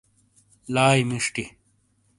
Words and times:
لائی 0.73 1.01
مشٹی، 1.09 1.45